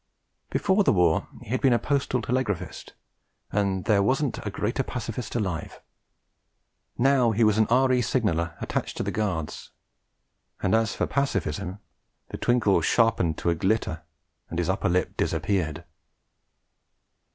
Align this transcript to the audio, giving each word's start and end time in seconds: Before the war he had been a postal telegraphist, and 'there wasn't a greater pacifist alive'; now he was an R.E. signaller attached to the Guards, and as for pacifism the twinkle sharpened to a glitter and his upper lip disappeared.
Before 0.49 0.83
the 0.83 0.91
war 0.91 1.27
he 1.43 1.49
had 1.51 1.61
been 1.61 1.73
a 1.73 1.77
postal 1.77 2.23
telegraphist, 2.23 2.93
and 3.51 3.85
'there 3.85 4.01
wasn't 4.01 4.43
a 4.43 4.49
greater 4.49 4.81
pacifist 4.81 5.35
alive'; 5.35 5.79
now 6.97 7.29
he 7.29 7.43
was 7.43 7.59
an 7.59 7.67
R.E. 7.69 8.01
signaller 8.01 8.57
attached 8.61 8.97
to 8.97 9.03
the 9.03 9.11
Guards, 9.11 9.69
and 10.59 10.73
as 10.73 10.95
for 10.95 11.05
pacifism 11.05 11.77
the 12.29 12.37
twinkle 12.37 12.81
sharpened 12.81 13.37
to 13.37 13.51
a 13.51 13.53
glitter 13.55 14.01
and 14.49 14.57
his 14.57 14.69
upper 14.69 14.89
lip 14.89 15.15
disappeared. 15.17 15.83